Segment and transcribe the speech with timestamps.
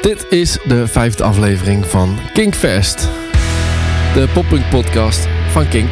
[0.00, 3.08] Dit is de vijfde aflevering van Kinkfest.
[4.14, 5.90] De poppunk podcast van Kink.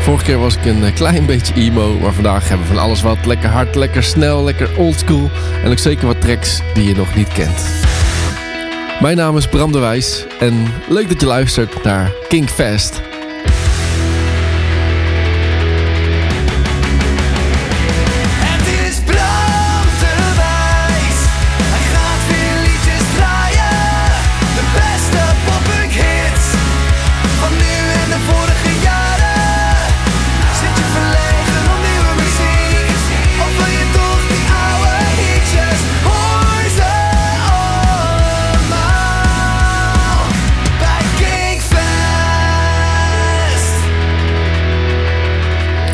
[0.00, 3.02] Vorige keer was ik een eh, klein beetje emo, maar vandaag hebben we van alles
[3.02, 3.26] wat.
[3.26, 5.30] Lekker hard, lekker snel, lekker oldschool.
[5.64, 7.64] En ook zeker wat tracks die je nog niet kent.
[9.00, 13.07] Mijn naam is Bram de Wijs en leuk dat je luistert naar Kinkfest.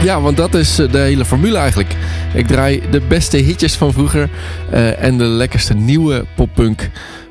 [0.04, 1.96] Ja, want dat is eh, de hele formule eigenlijk.
[2.34, 4.30] Ik draai de beste hitjes van vroeger
[4.70, 6.90] eh, en de lekkerste nieuwe poppunk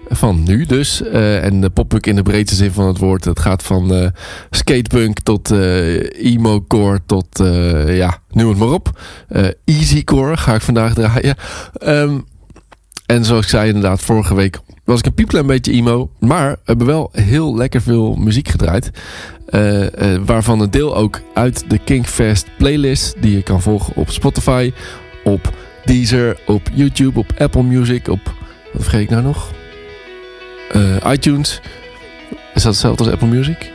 [0.10, 1.02] van nu dus.
[1.02, 3.26] Eh, en de poppunk in de breedste zin van het woord.
[3.26, 4.08] Het gaat van eh,
[4.50, 5.52] skatepunk tot
[6.12, 7.44] emo-core tot,
[7.88, 9.00] ja, noem het maar op.
[9.66, 11.36] Easycore ga ik vandaag draaien.
[11.74, 12.20] Ehm,
[13.06, 16.10] en zoals ik zei inderdaad, vorige week was ik een piepklein beetje emo.
[16.20, 18.92] Maar we hebben wel heel lekker veel muziek gedraaid.
[19.46, 23.16] Eh, eh, waarvan een deel ook uit de Kinkfest playlist.
[23.20, 24.74] Die je kan volgen op Spotify,
[25.24, 25.54] op
[25.86, 28.34] Deezer, op YouTube, op Apple Music, op...
[28.74, 29.52] Wat vergeet ik nou nog?
[30.72, 31.62] Eh, iTunes.
[32.30, 33.72] Is dat hetzelfde als Apple Music?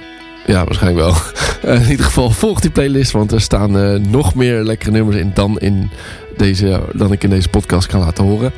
[0.47, 1.15] Ja, waarschijnlijk wel.
[1.77, 5.59] In ieder geval volg die playlist, want er staan nog meer lekkere nummers in dan,
[5.59, 5.91] in
[6.37, 8.53] deze, dan ik in deze podcast kan laten horen.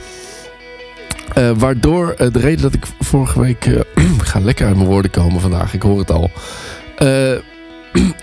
[1.35, 3.67] Eh, waardoor eh, de reden dat ik vorige week...
[3.67, 3.81] eh,
[4.19, 6.31] ga lekker uit mijn woorden komen vandaag, ik hoor het al.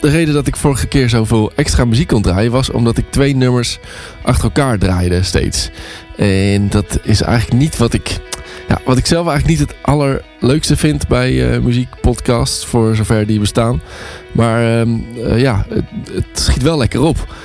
[0.02, 2.52] De reden dat ik vorige keer zoveel extra muziek kon draaien...
[2.52, 3.80] was omdat ik twee nummers
[4.22, 5.70] achter elkaar draaide steeds.
[6.18, 8.18] En dat is eigenlijk niet wat ik...
[8.68, 12.66] Ja, wat ik zelf eigenlijk niet het allerleukste vind bij muziekpodcasts...
[12.66, 13.82] voor zover die bestaan.
[14.32, 14.90] Maar ehm,
[15.26, 17.36] eh, ja, het, het schiet wel lekker op.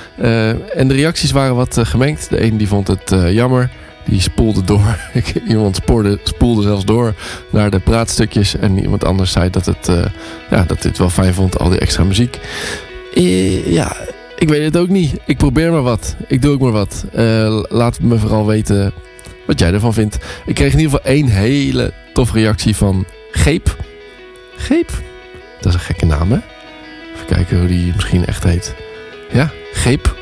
[0.75, 2.29] En de reacties waren wat gemengd.
[2.29, 3.71] De een die vond het jammer...
[4.05, 4.97] Die spoelde door.
[5.47, 7.13] iemand spoorde, spoelde zelfs door
[7.49, 8.55] naar de praatstukjes.
[8.55, 10.05] En iemand anders zei dat, het, eh,
[10.49, 12.39] ja, dat dit wel fijn vond, al die extra muziek.
[13.65, 13.95] Ja,
[14.37, 15.13] ik weet het ook niet.
[15.25, 16.15] Ik probeer maar wat.
[16.27, 17.05] Ik doe ook maar wat.
[17.13, 18.93] Eh, laat me vooral weten
[19.45, 20.17] wat jij ervan vindt.
[20.45, 23.75] Ik kreeg in ieder geval één hele toffe reactie van Geep.
[24.55, 24.91] Geep?
[25.59, 26.39] Dat is een gekke naam, hè?
[27.13, 28.75] Even kijken hoe die misschien echt heet.
[29.31, 30.15] Ja, Geep.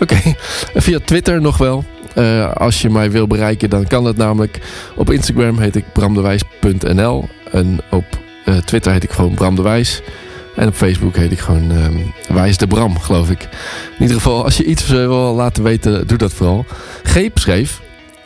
[0.00, 0.16] Oké,
[0.74, 1.84] via Twitter nog wel.
[2.14, 4.60] Eh, als je mij wil bereiken, dan kan dat namelijk.
[4.96, 7.28] Op Instagram heet ik bramdewijs.nl.
[7.50, 8.04] En op
[8.44, 10.02] eh, Twitter heet ik gewoon Bram de Wijs.
[10.56, 11.96] En op Facebook heet ik gewoon ehm,
[12.34, 13.42] Wijs de Bram, geloof ik.
[13.96, 16.64] In ieder geval, als je iets eh, wil laten weten, doe dat vooral.
[17.02, 17.80] Geep schreef...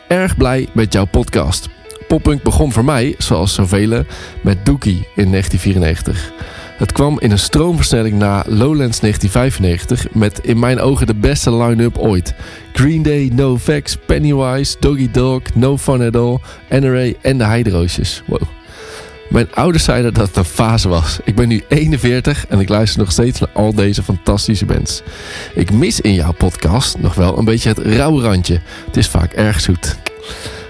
[0.07, 1.69] Erg blij met jouw podcast.
[2.07, 4.03] Poppunk begon voor mij, zoals zoveel,
[4.41, 6.31] met Dookie in 1994.
[6.77, 11.97] Het kwam in een stroomversnelling na Lowlands 1995 met in mijn ogen de beste line-up
[11.97, 12.33] ooit.
[12.73, 16.37] Green Day, NoFX, Pennywise, Doggy Dog, No Fun At All,
[16.69, 18.23] NRA en de Heidroosjes.
[18.25, 18.41] Wow.
[19.29, 21.19] Mijn ouders zeiden dat het een fase was.
[21.23, 25.01] Ik ben nu 41 en ik luister nog steeds naar al deze fantastische bands.
[25.53, 28.61] Ik mis in jouw podcast nog wel een beetje het rauwe randje.
[28.85, 29.95] Het is vaak erg zoet.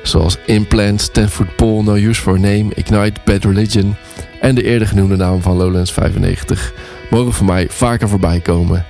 [0.03, 3.95] Zoals Implants, Foot Pole, No Use For Name, Ignite, Bad Religion...
[4.40, 6.74] en de eerder genoemde naam van Lowlands 95...
[7.09, 8.86] mogen voor mij vaker voorbij komen.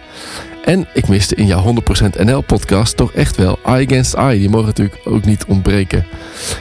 [0.67, 1.75] En ik miste in jouw
[2.15, 4.39] 100% NL-podcast toch echt wel Eye Against Eye.
[4.39, 6.05] Die mogen natuurlijk ook niet ontbreken.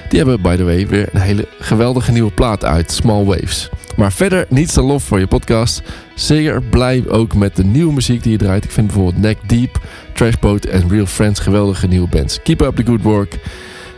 [0.09, 3.69] Die hebben, by the way, weer een hele geweldige nieuwe plaat uit, Small Waves.
[3.97, 5.83] Maar verder niets dan lof voor je podcast.
[6.15, 8.65] Zeker blij ook met de nieuwe muziek die je draait.
[8.65, 9.81] Ik vind bijvoorbeeld Neck Deep,
[10.13, 12.43] Trashboat en Real Friends geweldige nieuwe bands.
[12.43, 13.39] Keep up the good work.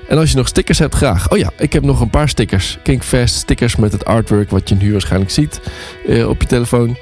[0.08, 1.30] En als je nog stickers hebt, graag.
[1.30, 2.78] Oh ja, ik heb nog een paar stickers.
[2.82, 5.60] Kinkfest stickers met het artwork wat je nu waarschijnlijk ziet
[6.06, 6.96] eh, op je telefoon.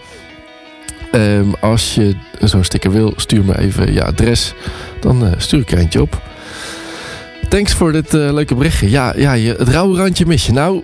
[1.12, 4.54] Ehm, als je zo'n sticker wil, stuur me even je adres.
[5.00, 6.22] Dan eh, stuur ik er eentje op.
[7.48, 8.90] Thanks voor dit eh, leuke berichtje.
[8.90, 10.52] Ja, ja je, het rauwe randje mis je.
[10.52, 10.82] Nou,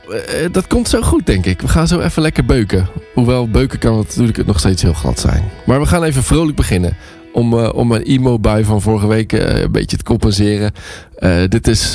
[0.52, 1.60] dat komt zo goed, denk ik.
[1.60, 2.88] We gaan zo even lekker beuken.
[3.14, 5.50] Hoewel beuken kan natuurlijk nog steeds heel glad zijn.
[5.66, 6.96] Maar we gaan even vrolijk beginnen.
[7.32, 10.72] Om, eh, om mijn emo-bui van vorige week eh, een beetje te compenseren.
[11.14, 11.90] Eh, dit is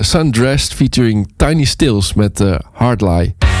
[0.00, 3.51] Sundressed featuring Tiny Stills met Hard Lie.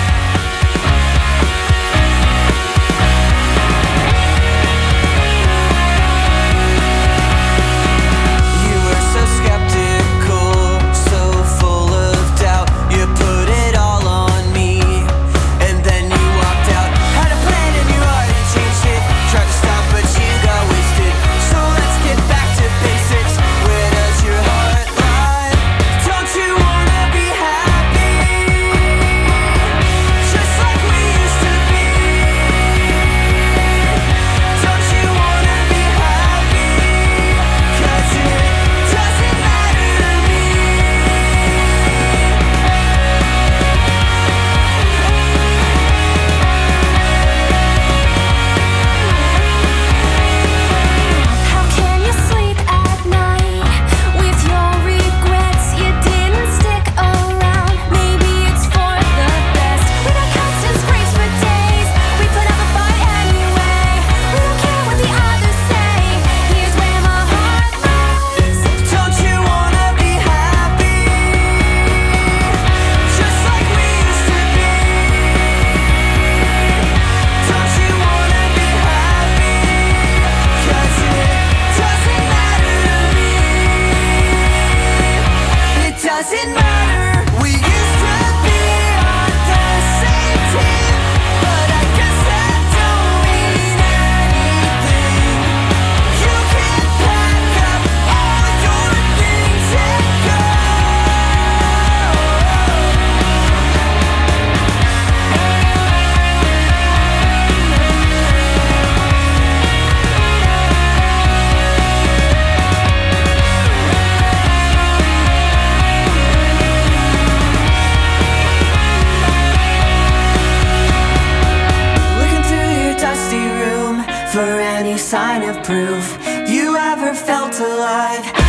[125.56, 126.18] Of proof
[126.48, 128.41] you ever felt alive.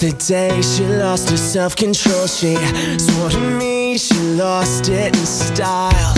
[0.00, 2.26] The day she lost her self control.
[2.26, 2.56] She
[2.96, 6.14] swore to me she lost it in style.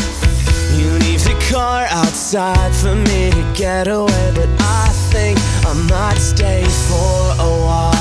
[0.76, 5.36] You leave the car outside for me to get away, but I think
[5.66, 7.92] I might stay for a while.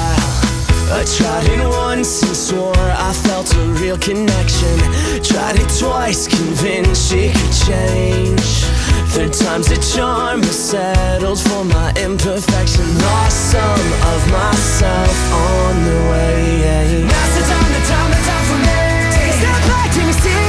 [0.94, 4.78] I tried it once and swore I felt a real connection.
[5.24, 8.81] Tried it twice, convinced she could change.
[9.12, 12.86] Third time's a charm, but settled for my imperfection.
[12.98, 17.04] Lost some of myself on the way.
[17.04, 19.12] Now's the time, the time, the time for me.
[19.12, 20.41] Take a step back, take me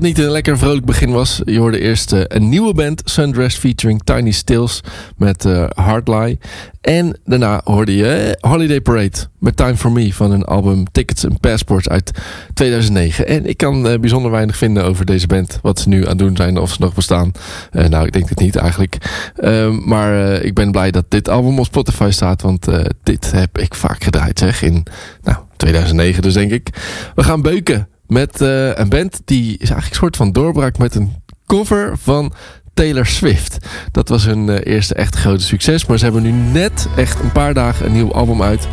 [0.00, 1.40] niet een lekker vrolijk begin was.
[1.44, 4.80] Je hoorde eerst eh, een nieuwe band, Sundress featuring Tiny Stills
[5.16, 6.38] met eh Hardlie.
[6.80, 11.26] En daarna hoorde je eh, Holiday Parade met Time For Me van hun album Tickets
[11.26, 12.10] and Passports uit
[12.54, 13.26] 2009.
[13.26, 15.58] En ik kan bijzonder weinig vinden over deze band.
[15.62, 17.32] Wat ze nu aan het doen zijn of ze nog bestaan.
[17.72, 18.96] Nou, ik denk het niet eigenlijk.
[19.36, 22.42] Ehm, maar ik ben blij dat dit album op Spotify staat.
[22.42, 22.66] Want
[23.02, 24.62] dit heb ik vaak gedraaid zeg.
[24.62, 24.82] In
[25.22, 26.68] nou, 2009 dus denk ik.
[27.14, 30.94] We gaan beuken met eh, een band die is eigenlijk een soort van doorbraak met
[30.94, 31.14] een
[31.46, 32.32] cover van
[32.74, 33.56] Taylor Swift.
[33.92, 35.86] Dat was hun eh, eerste echt grote succes.
[35.86, 38.68] Maar ze hebben nu net echt een paar dagen een nieuw album uit.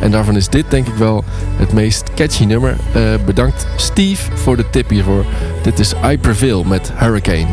[0.00, 1.24] En daarvan is dit denk ik wel
[1.56, 2.76] het meest catchy nummer.
[2.94, 5.24] Eh, bedankt Steve voor de tip hiervoor.
[5.62, 7.48] Dit is I Prevail met Hurricane.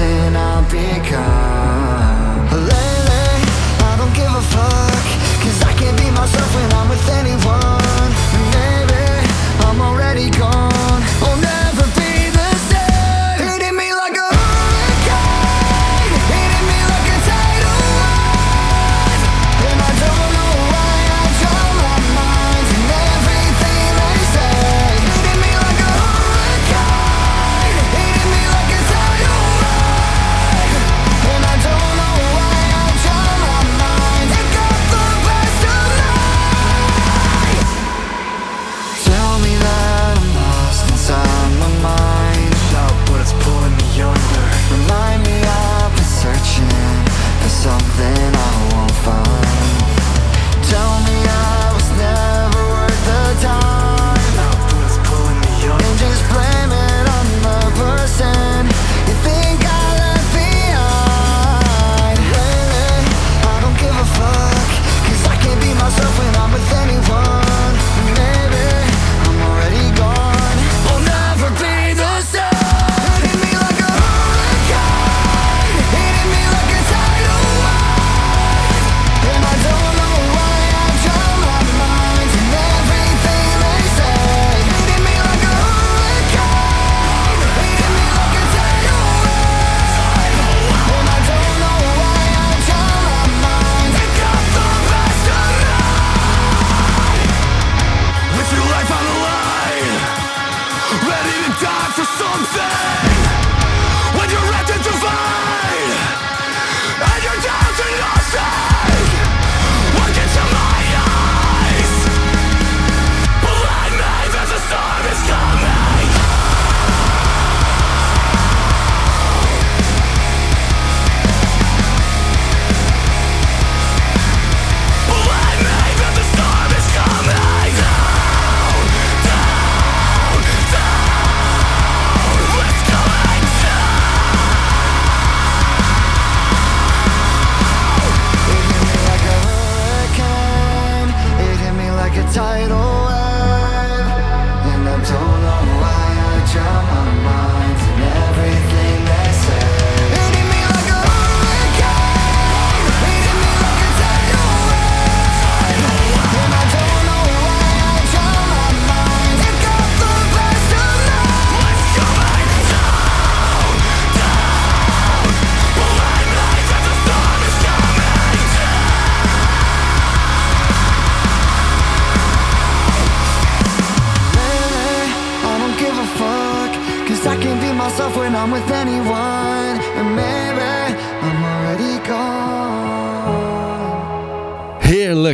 [0.00, 2.46] Person I'll become.
[2.72, 3.36] Lately,
[3.88, 5.04] I don't give a fuck,
[5.42, 7.39] cause I can't be myself when I'm with anyone.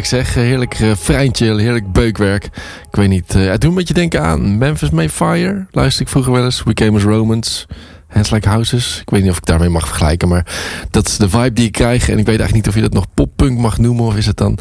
[0.07, 2.45] Zeg, heerlijk refreintje, heerlijk beukwerk.
[2.91, 5.67] Ik weet niet, eh, het doet een beetje denken aan Memphis Mayfire.
[5.71, 7.67] Luister ik vroeger wel eens, We Came as Romans,
[8.09, 8.99] Hands Like Houses.
[9.01, 10.47] Ik weet niet of ik daarmee mag vergelijken, maar
[10.91, 12.09] dat is de vibe die ik krijg.
[12.09, 14.37] En ik weet eigenlijk niet of je dat nog poppunk mag noemen of is het
[14.37, 14.59] dan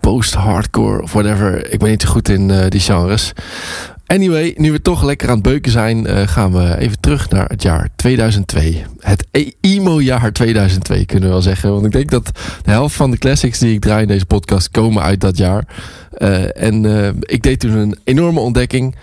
[0.00, 1.72] post-hardcore of whatever.
[1.72, 3.32] Ik ben niet zo goed in eh, die genres.
[4.12, 7.48] Anyway, nu we toch lekker aan het beuken zijn, eh, gaan we even terug naar
[7.48, 8.84] het jaar 2002.
[8.98, 11.72] Het e- emo-jaar 2002 kunnen we wel zeggen.
[11.72, 12.30] Want ik denk dat
[12.62, 15.64] de helft van de classics die ik draai in deze podcast komen uit dat jaar.
[16.12, 18.96] Eh, en eh, ik deed toen een enorme ontdekking.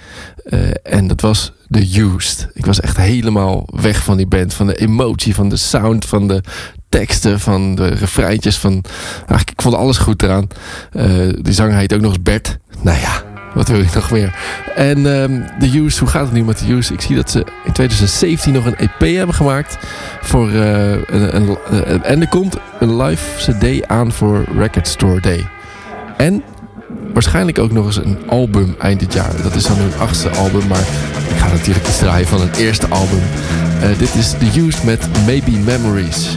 [0.84, 2.48] En dat was The Used.
[2.54, 4.54] Ik was echt helemaal weg van die band.
[4.54, 6.44] Van de emotie, van de sound, van de
[6.89, 8.58] teksten, van de refreintjes.
[8.58, 8.84] Van,
[9.18, 10.48] eigenlijk, ik vond alles goed eraan.
[11.42, 12.58] Die zanger heet ook nog eens Bert.
[12.82, 14.34] Nou ja, wat wil je nog meer?
[14.75, 16.91] En ehm The Used, hoe gaat het nu met The Used?
[16.94, 19.77] Ik zie dat ze in 2017 nog een EP hebben gemaakt.
[20.22, 25.48] Voor, eh, een, een- en er komt een live cd aan voor Record Store Day.
[26.18, 26.44] En
[27.13, 29.32] waarschijnlijk ook nog eens een album eind dit jaar.
[29.44, 30.84] Dat is dan hun achtste album, maar
[31.29, 33.22] ik ga natuurlijk iets draaien van een eerste album.
[33.82, 36.36] Eh, dit is The Used met Maybe Memories.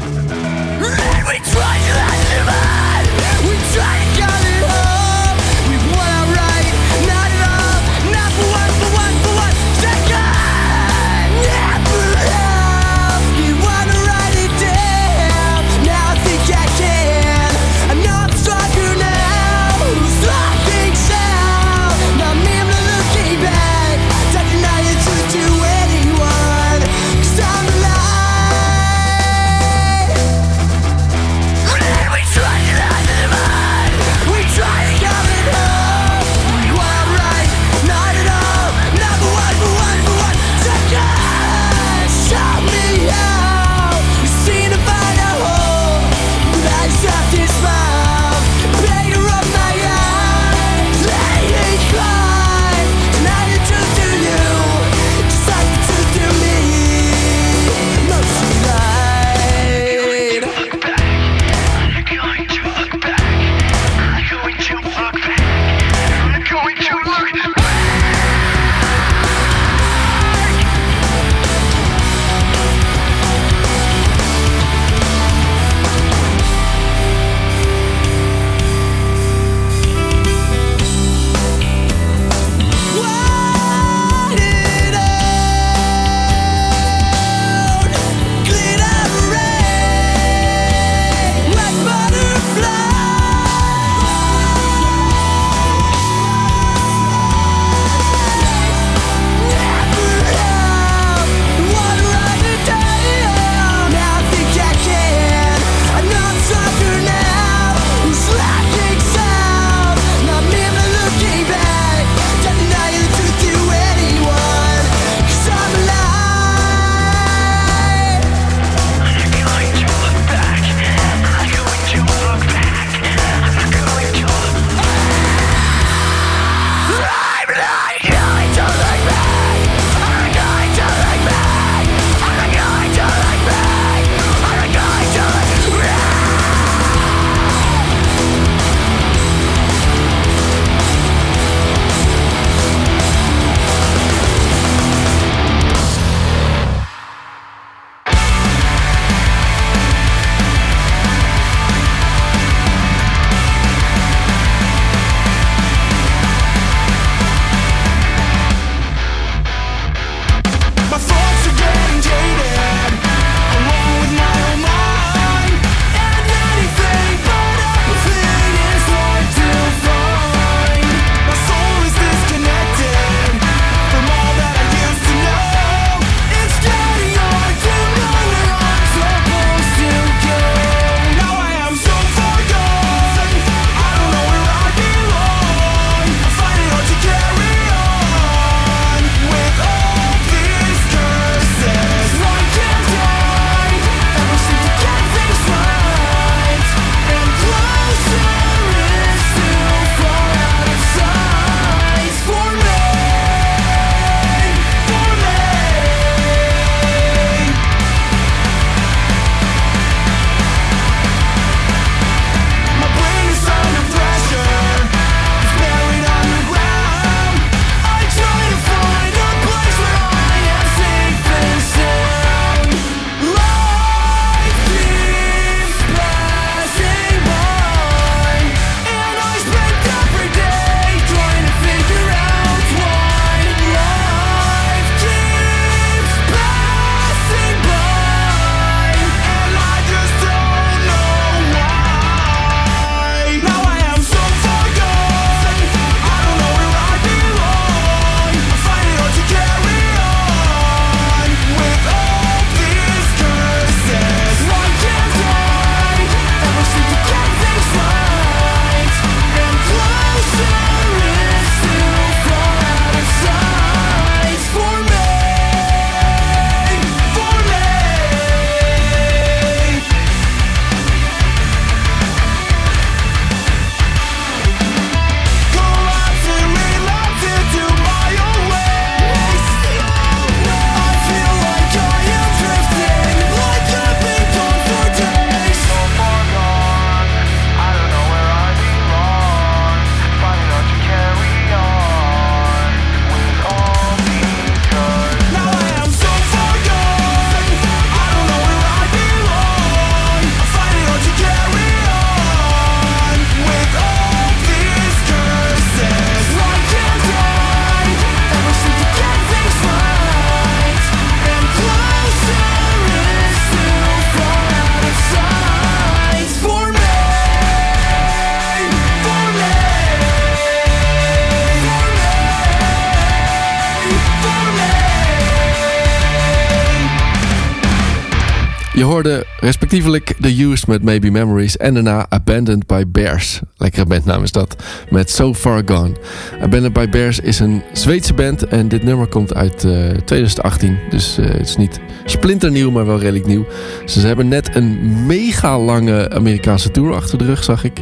[328.93, 333.41] Je hoorde respectievelijk The Used met Maybe Memories en daarna Abandoned by Bears.
[333.57, 334.57] Lekkere bandnaam is dat,
[334.91, 335.93] met So Far Gone.
[336.35, 340.78] Abandoned by Bears is een Zweedse band en dit nummer komt uit uh, 2018.
[340.91, 343.47] Dus uh, het is niet splinternieuw, maar wel redelijk nieuw.
[343.85, 347.81] Ze hebben net een mega lange Amerikaanse tour achter de rug, zag ik.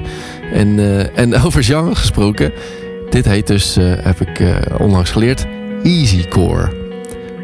[0.53, 2.53] En, uh, en over genre gesproken,
[3.11, 4.43] dit heet dus, heb ik
[4.79, 5.47] onlangs geleerd,
[5.83, 6.80] Easycore.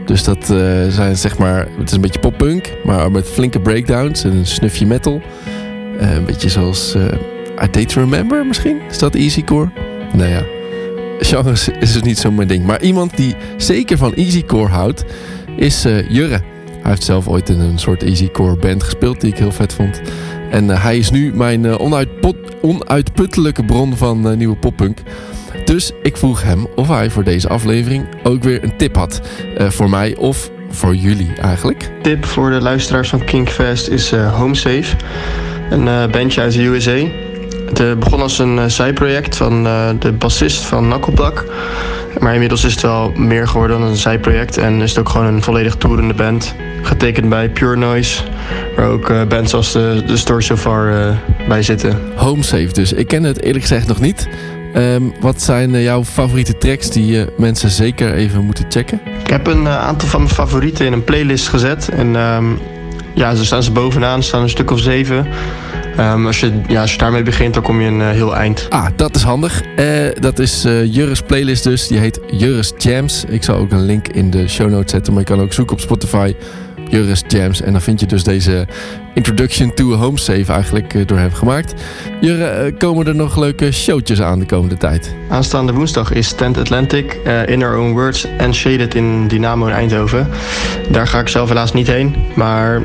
[0.06, 4.24] Dus dat uh, zijn zeg maar, het is een beetje poppunk, maar met flinke breakdowns
[4.24, 5.20] en een snufje metal.
[6.00, 7.04] Uh, een beetje zoals uh,
[7.62, 8.80] I Date Remember misschien?
[8.90, 9.70] Is dat easycore?
[10.12, 10.42] Nou ja,
[11.18, 12.66] genres is dus niet zo mijn ding.
[12.66, 15.04] Maar iemand die zeker van easycore houdt,
[15.56, 16.40] is Jurre.
[16.82, 20.00] Hij heeft zelf ooit in een soort easycore band gespeeld die ik heel vet vond.
[20.50, 21.78] En hij is nu mijn
[22.60, 24.98] onuitputtelijke bron van nieuwe poppunk.
[25.66, 29.20] Dus ik vroeg hem of hij voor deze aflevering ook weer een tip had.
[29.59, 31.90] Uh, voor mij of voor jullie eigenlijk.
[32.02, 34.96] Tip voor de luisteraars van Kinkfest is uh, Home Safe.
[35.70, 37.07] Een uh, bandje uit de USA.
[37.74, 39.62] Het begon als een zijproject van
[39.98, 41.44] de bassist van Knuckleduck.
[42.18, 44.59] Maar inmiddels is het wel meer geworden dan een zijproject.
[44.59, 46.55] En is het ook gewoon een volledig toerende band.
[46.83, 48.22] Getekend bij Pure Noise.
[48.76, 51.14] Waar ook bands als de, de Story So Far
[51.48, 51.98] bij zitten.
[52.14, 52.92] Home Safe dus.
[52.92, 54.29] Ik ken het eerlijk gezegd nog niet.
[54.74, 59.00] Um, wat zijn uh, jouw favoriete tracks die uh, mensen zeker even moeten checken?
[59.20, 61.88] Ik heb een uh, aantal van mijn favorieten in een playlist gezet.
[61.88, 62.59] En um,
[63.14, 64.18] ja, zo staan ze bovenaan.
[64.18, 65.26] Er staan een stuk of zeven.
[66.00, 68.66] Um, als, je, ja, als je daarmee begint, dan kom je een heel eind.
[68.70, 69.62] Ah, dat is handig.
[70.20, 71.87] dat is Jurres playlist dus.
[71.87, 73.24] Die heet Jurres Jams.
[73.29, 75.12] Ik zal ook een link in de show notes zetten.
[75.12, 76.35] Maar je kan ook zoeken op Spotify
[76.88, 77.61] Juris Jams.
[77.61, 78.66] En dan vind je dus deze
[79.14, 81.75] Introduction to Home Safe eigenlijk eh, door hem gemaakt.
[82.20, 85.14] Jurre, eh, komen er nog leuke showtjes aan de komende tijd?
[85.29, 89.72] Aanstaande woensdag is Tent Atlantic, uh, In Our Own Words en Shaded in Dynamo in
[89.72, 90.29] Eindhoven.
[90.90, 92.83] Daar ga ik zelf helaas niet heen, maar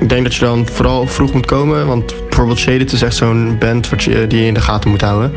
[0.00, 1.86] ik denk dat je dan vooral vroeg moet komen.
[1.86, 5.00] Want bijvoorbeeld Shaded is echt zo'n band wat je, die je in de gaten moet
[5.00, 5.32] houden.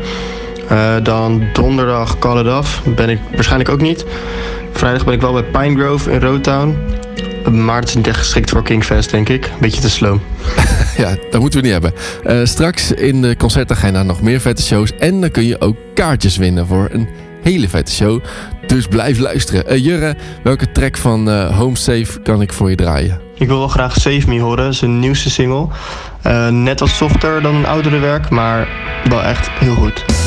[1.02, 4.04] Dan donderdag Call It Off ben ik waarschijnlijk ook niet.
[4.72, 6.76] Vrijdag ben ik wel bij Pine Grove in Roadtown.
[7.50, 9.50] Maar het is niet echt geschikt voor Kingfest, denk ik.
[9.60, 10.18] Beetje te slow.
[10.96, 11.92] ja, dat moeten we niet hebben.
[12.26, 14.92] Uh, straks in de concertagenda nog meer vette shows.
[14.98, 17.08] En dan kun je ook kaartjes winnen voor een
[17.42, 18.22] hele vette show.
[18.66, 19.72] Dus blijf luisteren.
[19.72, 23.20] Uh, Jurre, welke track van uh, Home Safe kan ik voor je draaien?
[23.34, 25.68] Ik wil wel graag Save Me horen, zijn nieuwste single.
[26.50, 28.68] net wat softer dan een oudere werk, maar
[29.08, 30.25] wel echt heel goed.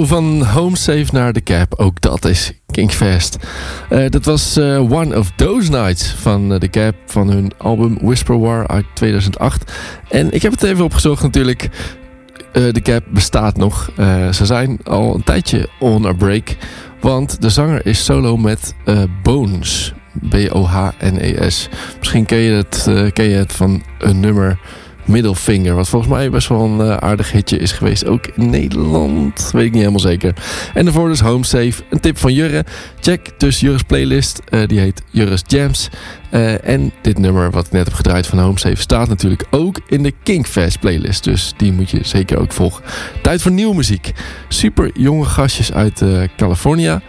[0.00, 1.74] Van Home Safe naar de Cap.
[1.74, 3.36] Ook dat is Kinkfest.
[3.88, 6.94] Eh, dat was eh, One of Those Nights van eh, de Cap.
[7.06, 9.72] Van hun album Whisper War uit 2008.
[10.08, 11.68] En ik heb het even opgezocht natuurlijk.
[12.52, 13.90] De Cap bestaat nog.
[14.32, 16.56] Ze zijn al een tijdje on a break.
[17.00, 18.74] Want de zanger is solo met
[19.22, 19.92] Bones.
[20.28, 21.68] B-O-H-N-E-S.
[21.98, 24.58] Misschien ken je, het, ken je het van een nummer
[25.04, 25.74] Middle Finger.
[25.74, 28.06] Wat volgens mij best wel een eh, aardig hitje is geweest.
[28.06, 29.50] Ook in Nederland.
[29.52, 30.34] Weet ik niet helemaal zeker.
[30.74, 31.72] En daarvoor dus Home Safe.
[31.90, 32.64] Een tip van Jurre.
[33.00, 34.40] Check dus Jurre's playlist.
[34.48, 35.88] Eh, die heet Jurre's Jams.
[36.30, 39.80] Eh, en dit nummer wat ik net heb gedraaid van Home Safe staat natuurlijk ook
[39.86, 41.24] in de Kinkfest playlist.
[41.24, 42.84] Dus die moet je zeker ook volgen.
[43.22, 44.12] Tijd voor nieuwe muziek.
[44.48, 46.02] Super jonge gastjes uit
[46.36, 47.02] California.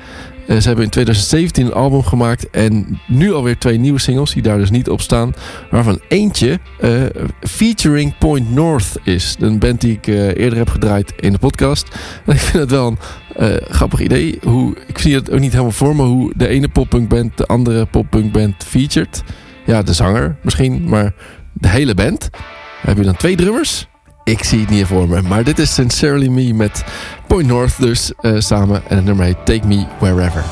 [0.54, 4.42] Eh, ze hebben in 2017 een album gemaakt en nu alweer twee nieuwe singles die
[4.42, 5.34] daar dus niet op staan.
[5.70, 7.04] Waarvan eentje eh,
[7.42, 9.36] featuring Point North is.
[9.40, 11.88] Een band die ik eh, eerder heb gedraaid in de podcast.
[12.26, 12.98] En ik vind het wel
[13.34, 14.40] een grappig idee.
[14.44, 17.86] Hoe, ik zie het ook niet helemaal voor me hoe de ene poppunkband de andere
[17.86, 19.24] poppunkband featured.
[19.66, 21.14] Ja, de zanger misschien, maar
[21.54, 22.30] de hele band.
[22.82, 23.88] Heb je dan twee drummers?
[24.24, 25.22] Ik zie het niet voor me.
[25.22, 26.84] Maar dit is Sincerely Me met
[27.28, 28.82] Point North dus eh, samen.
[28.88, 30.44] En het nummer heet Take Me Wherever.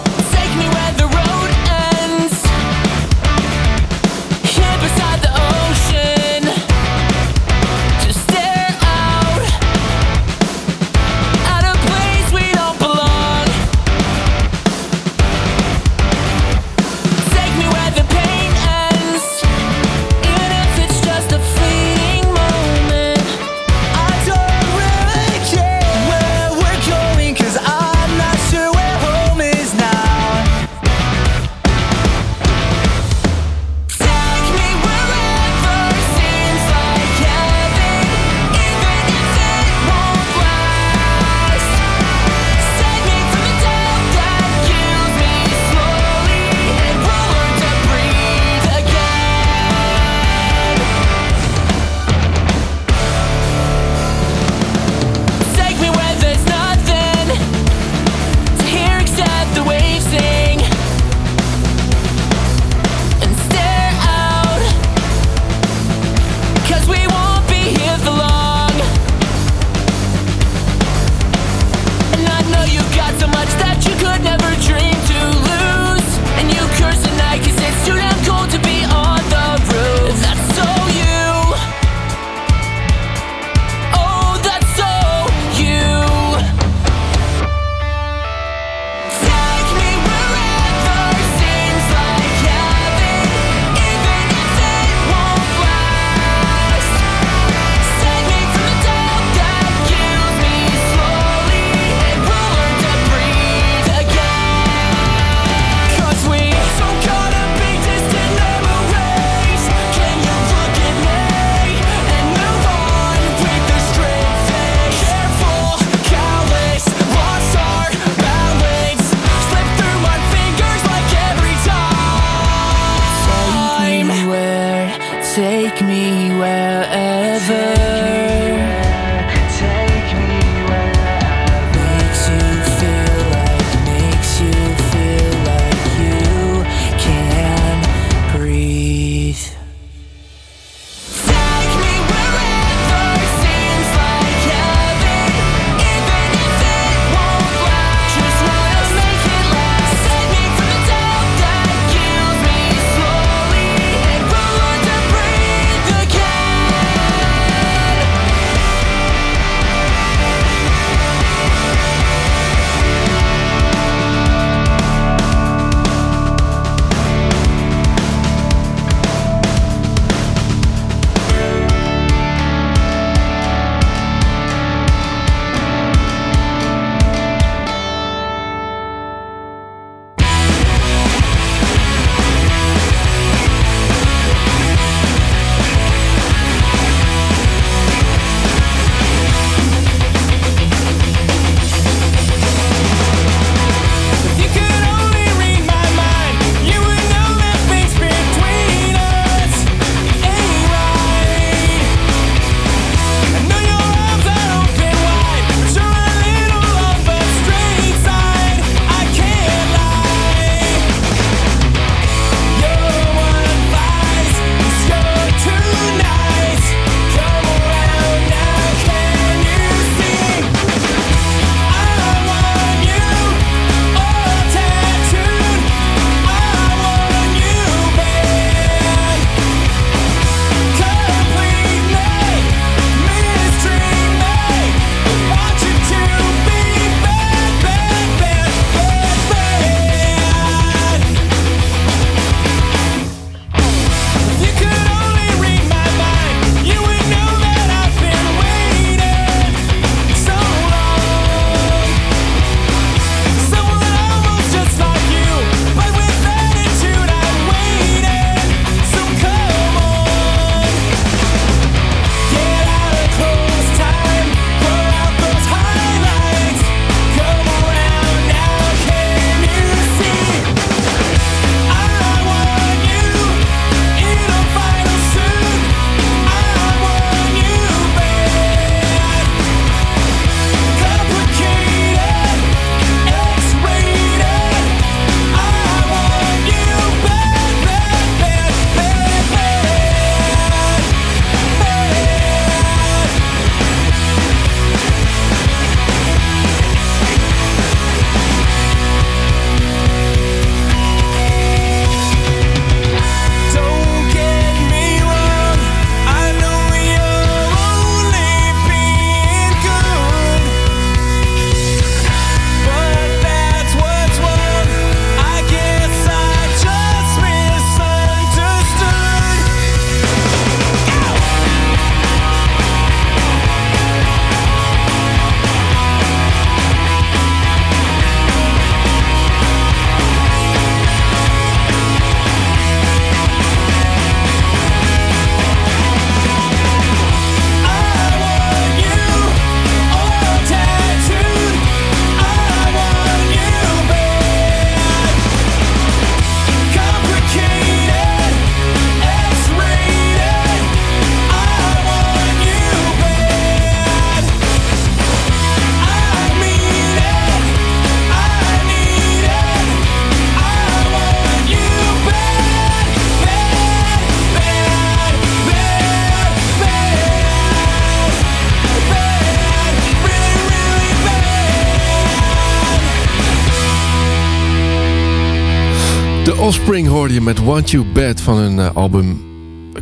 [377.02, 379.22] hoorde met Want You Bad van hun eh, album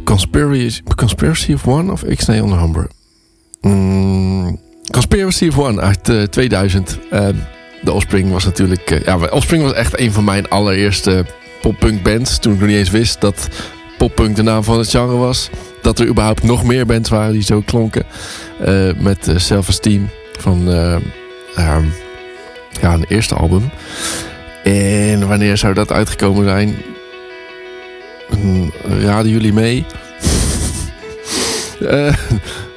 [0.03, 2.49] Conspiracy, of One of X-Nay on
[3.61, 4.57] the
[4.91, 6.99] Conspiracy of One uit eh, uh, 2000.
[7.11, 7.35] Ehm,
[7.81, 8.91] de Offspring was natuurlijk...
[8.91, 11.25] Eh, ja, Offspring was echt een van mijn allereerste
[11.61, 12.39] poppunk bands.
[12.39, 13.49] Toen ik nog niet eens wist dat
[13.97, 15.49] poppunk de naam van het genre was.
[15.81, 18.05] Dat er überhaupt nog meer bands waren die zo klonken.
[18.97, 21.85] met Self-Esteem van ehm,
[22.81, 23.69] ja, een eerste album.
[24.63, 26.75] En wanneer zou dat uitgekomen zijn?
[28.49, 29.85] Ehm, raden jullie mee.
[31.79, 32.15] Eh, eh,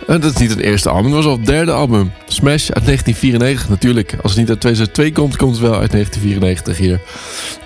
[0.06, 2.12] dat is niet het eerste album, dat was al het derde album.
[2.26, 4.14] Smash uit 1994 natuurlijk.
[4.22, 7.00] Als het niet uit 2002 komt, komt het wel uit 1994 hier.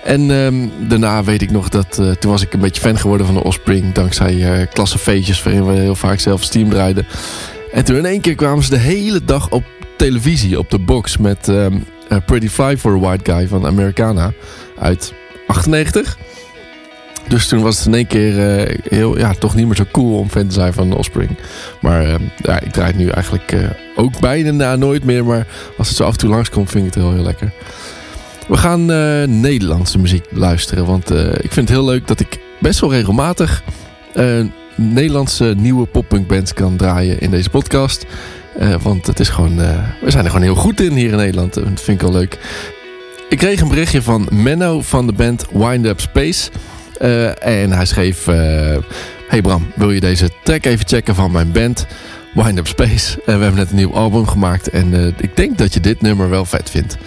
[0.03, 1.99] En ehm, daarna weet ik nog dat...
[1.99, 3.93] Eh, toen was ik een beetje fan geworden van de Offspring...
[3.93, 7.07] dankzij uh, klassenfeestjes waarin we heel vaak zelf Steam draaiden.
[7.71, 9.63] En toen in één keer kwamen ze de hele dag op
[9.97, 11.17] televisie, op de box...
[11.17, 11.79] met ehm,
[12.25, 14.33] Pretty Fly for a White Guy van Americana
[14.79, 15.13] uit
[15.47, 16.17] 98...
[17.27, 20.17] Dus toen was het in één keer eh, heel, ja, toch niet meer zo cool
[20.17, 21.29] om fan te zijn van Offspring.
[21.81, 23.59] Maar eh, ja, ik draai het nu eigenlijk eh,
[23.95, 25.25] ook bijna nooit meer.
[25.25, 25.47] Maar
[25.77, 27.51] als het zo af en toe langskomt, vind ik het heel, heel lekker.
[28.47, 28.85] We gaan
[29.41, 30.85] Nederlandse muziek luisteren.
[30.85, 33.63] Want ik vind het heel leuk dat ik best wel regelmatig
[34.75, 38.05] Nederlandse nieuwe poppunk bands kan draaien in deze podcast.
[38.81, 39.55] Want het is gewoon,
[40.01, 41.53] we zijn er gewoon heel goed in hier in Nederland.
[41.53, 42.37] Dat vind ik wel leuk.
[43.29, 46.49] Ik kreeg een berichtje van Menno van de band Wind Up Space.
[46.99, 48.27] Eh, en hij schreef...
[48.27, 48.35] eh,
[49.27, 51.85] hey Bram, wil je deze track even checken van mijn band?
[52.33, 53.21] Wind Up Space.
[53.25, 54.69] En we hebben net een nieuw album gemaakt.
[54.69, 56.97] En eh, ik denk dat je dit nummer wel vet vindt.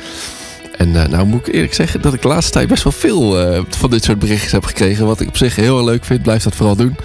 [0.76, 3.40] En eh, nou moet ik eerlijk zeggen dat ik de laatste tijd best wel veel
[3.40, 5.06] eh, van dit soort berichtjes heb gekregen.
[5.06, 6.22] Wat ik op zich heel leuk vind.
[6.22, 6.96] Blijf dat vooral doen.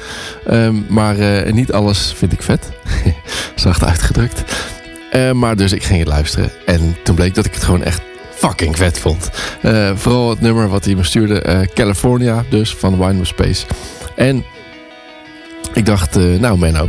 [0.47, 2.69] Ehm, maar eh, niet alles vind ik vet.
[3.55, 4.43] Zacht uitgedrukt.
[5.11, 6.51] Eh, maar dus ik ging het luisteren.
[6.65, 8.01] En toen bleek dat ik het gewoon echt
[8.36, 9.29] fucking vet vond.
[9.61, 11.41] Eh, vooral het nummer wat hij me stuurde.
[11.41, 13.65] eh, California dus, van Wine Space.
[14.15, 14.45] En
[15.73, 16.88] ik dacht, eh, nou Menno,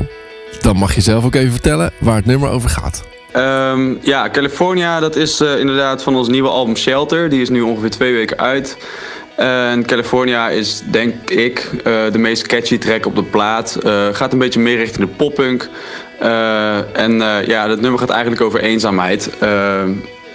[0.60, 3.04] dan mag je zelf ook even vertellen waar het nummer over gaat.
[3.32, 7.28] Ehm, ja, California, dat is inderdaad van ons nieuwe album Shelter.
[7.28, 8.76] Die is nu ongeveer twee weken uit.
[9.36, 13.78] En California is, denk ik, de meest catchy track op de plaat.
[14.12, 15.68] Gaat een beetje meer richting de poppunk.
[16.92, 19.30] En ja, dat nummer gaat eigenlijk over eenzaamheid.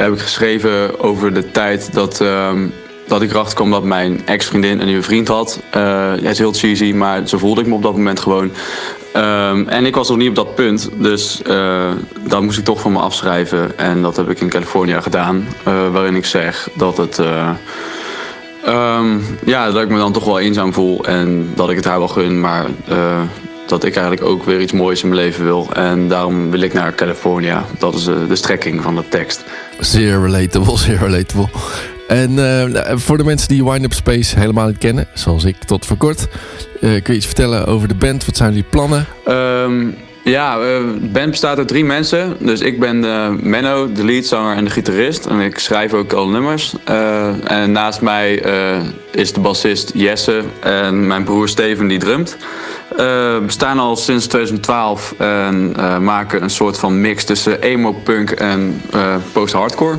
[0.02, 2.68] Heb ik geschreven over de tijd dat, ehm,
[3.08, 5.62] dat ik erachter kwam dat mijn ex-vriendin een nieuwe vriend had.
[5.72, 8.52] Eh het is heel cheesy, maar zo voelde ik me op dat moment gewoon.
[9.14, 11.92] Ehm, en ik was nog niet op dat punt, dus eh
[12.28, 13.78] dat moest ik toch van me afschrijven.
[13.78, 17.20] En dat heb ik in California gedaan, eh, waarin ik zeg dat het...
[17.20, 17.50] eh,
[18.66, 22.00] ehm, ja, dat ik me dan toch wel eenzaam voel en dat ik het haar
[22.00, 22.66] wel gun, maar
[23.68, 25.70] dat ik eigenlijk ook weer iets moois in mijn leven wil.
[25.74, 27.66] En daarom wil ik naar California.
[27.80, 29.44] Dat is de strekking van de tekst.
[29.80, 31.48] Zeer relatable, zeer relatable.
[32.08, 35.86] En eh, voor de mensen die Wind Up Space helemaal niet kennen, zoals ik tot
[35.86, 36.28] voor kort,
[36.82, 38.26] eh, kun je iets vertellen over de band?
[38.26, 39.06] Wat zijn jullie plannen?
[39.26, 39.88] Ehm,
[40.24, 40.60] ja, eh,
[41.02, 42.36] de band bestaat uit drie mensen.
[42.40, 45.26] Dus ik ben eh, Menno, de leadzanger en de gitarist.
[45.26, 46.74] En ik schrijf ook al nummers.
[47.44, 48.44] En naast mij
[49.12, 52.38] is de bassist Jesse en mijn broer Steven die drumt.
[52.92, 58.30] Eh, we bestaan al sinds 2012 en eh, maken een soort van mix tussen emo-punk
[58.32, 59.98] en eh, post-hardcore.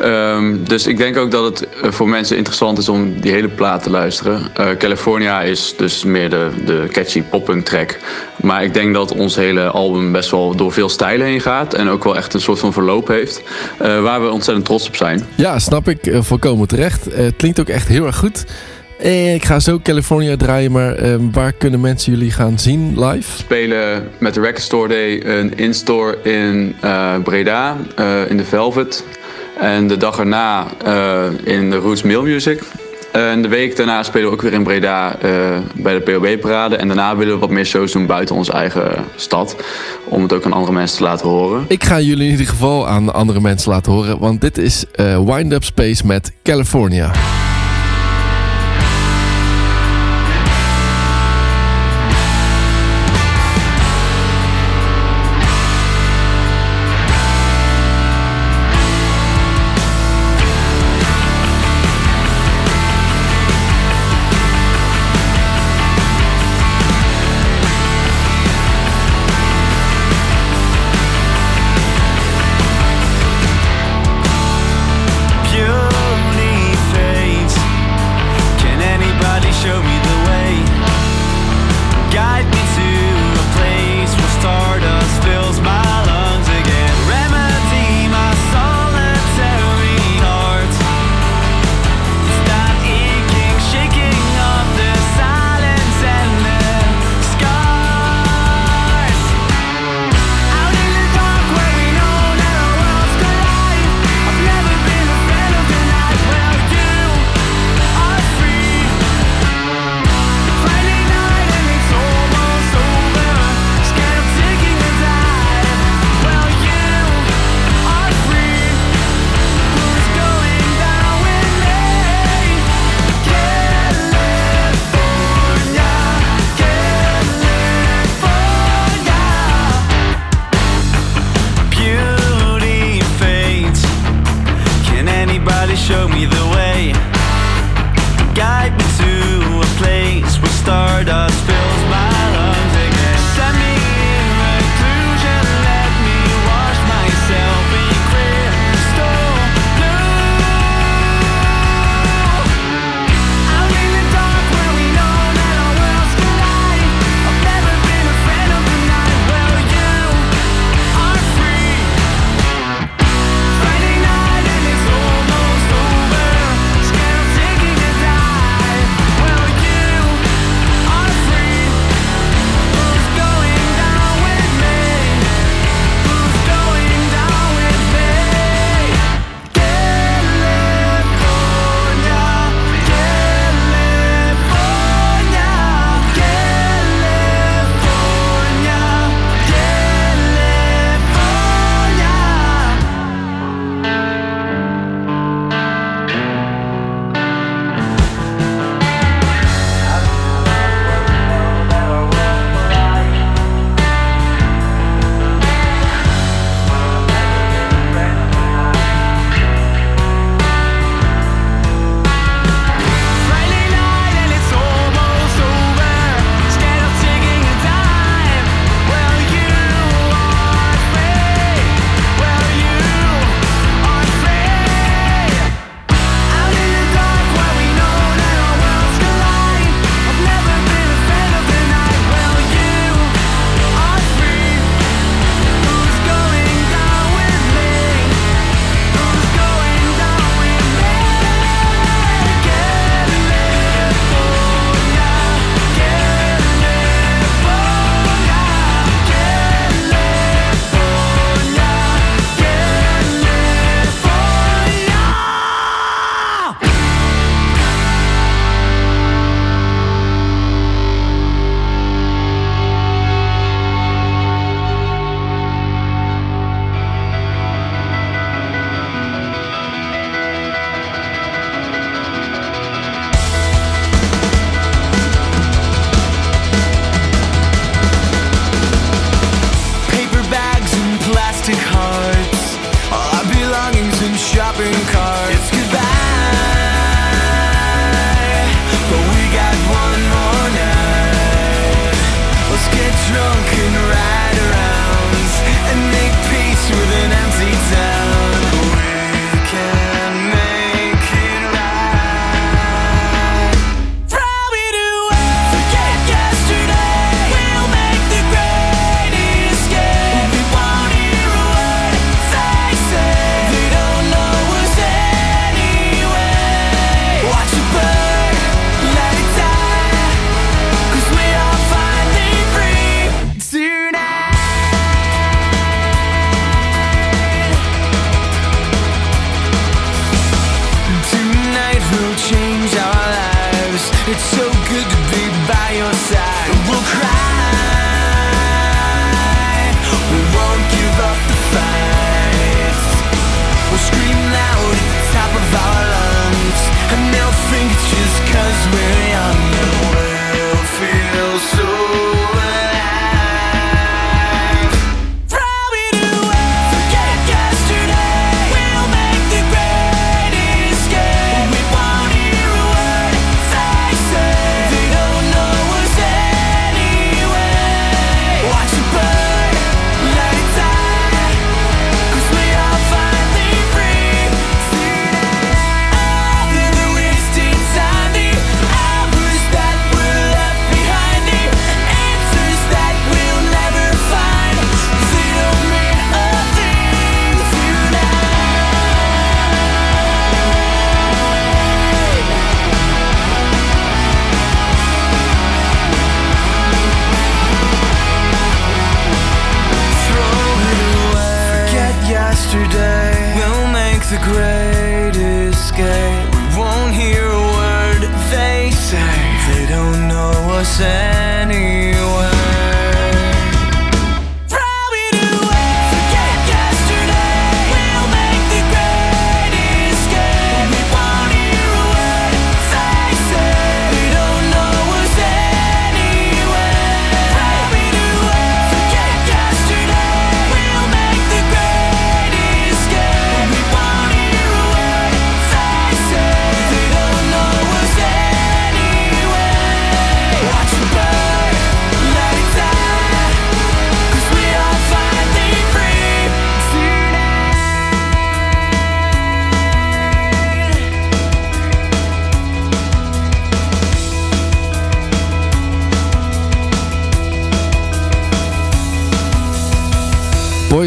[0.00, 3.48] Ehm, dus ik denk ook dat het eh, voor mensen interessant is om die hele
[3.48, 4.42] plaat te luisteren.
[4.54, 7.98] Eh, California is dus meer de, de catchy pop-punk track.
[8.42, 11.74] Maar ik denk dat ons hele album best wel door veel stijlen heen gaat.
[11.74, 13.42] En ook wel echt een soort van verloop heeft.
[13.78, 15.26] eh, waar we ontzettend trots op zijn.
[15.34, 16.06] Ja, snap ik.
[16.06, 17.06] eh, volkomen terecht.
[17.08, 18.41] Eh, het klinkt ook echt heel erg goed.
[19.02, 23.36] Eh, ik ga zo California draaien, maar eh, waar kunnen mensen jullie gaan zien live?
[23.36, 29.04] spelen met de Record Store Day een in-store in eh, Breda, eh, in de Velvet.
[29.60, 30.66] En de dag erna
[31.44, 32.62] in de Roots Mill Music.
[33.12, 35.16] En de week daarna spelen we ook weer in Breda
[35.74, 36.76] bij de POB-parade.
[36.76, 39.56] En daarna willen we wat meer shows doen buiten onze eigen stad.
[40.04, 41.64] Om het ook aan andere mensen te laten horen.
[41.68, 44.84] Ik ga jullie in ieder geval aan andere mensen laten horen, want dit is
[45.24, 47.10] Wind Up Space met California.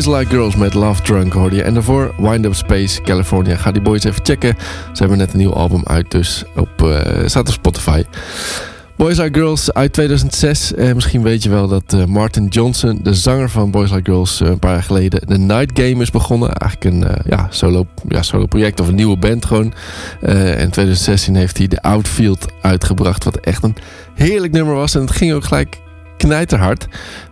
[0.06, 1.64] Boys Like Girls met Love Drunk hoorde je.
[1.64, 3.56] En daarvoor Wind Up Space, California.
[3.56, 4.56] Ga die boys even checken.
[4.94, 8.04] Ze hebben net een nieuw album uit, dus op, eh, staat op Spotify.
[8.96, 10.74] Boys Like Girls uit 2006.
[10.74, 14.42] Eh, misschien weet je wel dat eh, Martin Johnson, de zanger van Boys Like Girls,
[14.42, 16.54] eh, een paar jaar geleden de Night Game is begonnen.
[16.54, 19.74] Eigenlijk een ja, solo, ja, solo project of een nieuwe band gewoon.
[20.22, 23.76] En in 2016 heeft hij de Outfield uitgebracht, wat echt een
[24.14, 24.96] heerlijk nummer was.
[24.96, 25.84] En het ging ook gelijk
[26.18, 26.88] knijterhard.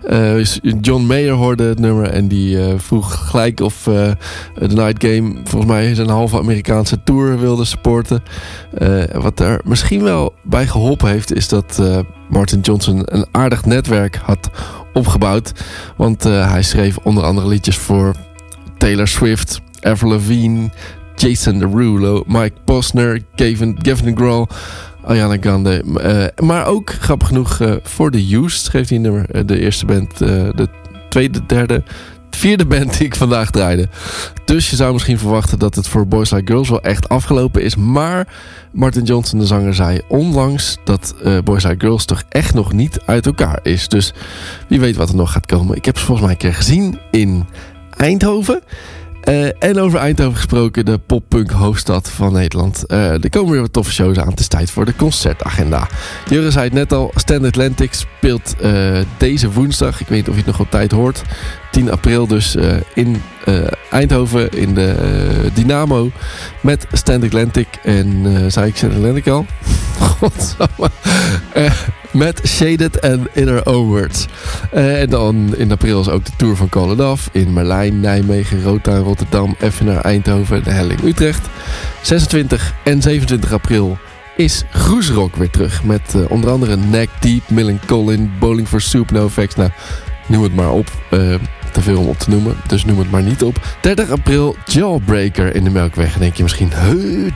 [0.07, 0.43] Eh,
[0.81, 4.11] John Mayer hoorde het nummer en die eh, vroeg gelijk of eh,
[4.59, 8.23] de Night Game volgens mij zijn halve Amerikaanse tour wilde supporten.
[8.77, 13.65] Eh, wat er misschien wel bij geholpen heeft is dat eh, Martin Johnson een aardig
[13.65, 14.49] netwerk had
[14.93, 15.51] opgebouwd.
[15.97, 18.15] Want eh, hij schreef onder andere liedjes voor
[18.77, 20.69] Taylor Swift, Avril Lavigne,
[21.15, 24.45] Jason Derulo, Mike Posner, Gavin, Gavin DeGraw,
[25.03, 25.83] Ariana Grande.
[26.01, 29.29] Eh, maar ook, grappig genoeg, eh, voor The Used schreef hij nummer.
[29.29, 30.67] Eh, de eerste band, de
[31.09, 31.83] tweede, derde,
[32.29, 33.89] vierde band die ik vandaag draaide.
[34.45, 37.75] Dus je zou misschien verwachten dat het voor Boys Like Girls wel echt afgelopen is.
[37.75, 38.27] Maar
[38.71, 43.25] Martin Johnson, de zanger, zei onlangs dat Boys Like Girls toch echt nog niet uit
[43.25, 43.87] elkaar is.
[43.87, 44.13] Dus
[44.67, 45.75] wie weet wat er nog gaat komen.
[45.75, 47.45] Ik heb ze volgens mij een keer gezien in
[47.97, 48.61] Eindhoven.
[49.23, 52.85] Eh, en over Eindhoven gesproken, de poppunk hoofdstad van Nederland.
[52.85, 54.29] Eh, er komen weer wat toffe shows aan.
[54.29, 55.87] Het is tijd voor de concertagenda.
[56.29, 60.01] Jurgen zei het net al, Stand Atlantic speelt eh, deze woensdag.
[60.01, 61.21] Ik weet niet of je het nog op tijd hoort.
[61.71, 62.57] 10 april dus
[62.93, 63.21] in
[63.91, 64.95] Eindhoven in de
[65.53, 66.11] Dynamo
[66.61, 67.67] met Stand Atlantic.
[67.83, 69.45] En zei ik Stand Atlantic al?
[70.19, 70.89] Godsamme.
[72.13, 74.25] Met Shaded en Inner Own Words.
[74.71, 77.29] Eh, en dan in april is ook de Tour van Call Off.
[77.31, 81.47] In Merlijn, Nijmegen, Rotterdam, Rotterdam, Effenaar, Eindhoven, de Helling, Utrecht.
[82.01, 83.97] 26 en 27 april
[84.35, 85.83] is Groesrock weer terug.
[85.83, 89.55] Met eh, onder andere Neck Deep, Millen Collin, Bowling for Soup, No Effects.
[89.55, 89.69] Nou,
[90.27, 90.87] noem het maar op.
[91.09, 91.19] Eh,
[91.71, 93.59] te veel om op te noemen, dus noem het maar niet op.
[93.81, 96.17] 30 april Jawbreaker in de Melkweg.
[96.17, 96.71] Denk je misschien,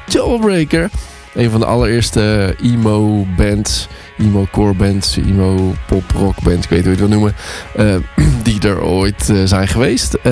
[0.07, 0.89] Jawbreaker?
[1.33, 3.87] Een van de allereerste emo bands,
[4.17, 7.35] emo core bands, emo pop rock bands, ik weet niet hoe je het wil noemen,
[7.75, 7.95] eh,
[8.43, 10.13] die er ooit eh, zijn geweest.
[10.13, 10.31] Eh,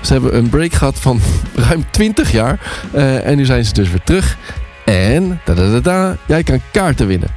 [0.00, 1.20] ze hebben een break gehad van
[1.68, 2.60] ruim 20 jaar
[3.24, 4.36] en nu zijn ze dus weer terug.
[4.84, 7.28] En, da, da, da, jij kan kaarten winnen.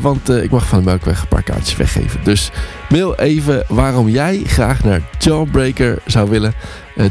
[0.00, 2.20] Want ik mag van de Melkweg een paar kaartjes weggeven.
[2.24, 2.50] Dus
[2.88, 6.54] mail even waarom jij graag naar Jawbreaker zou willen.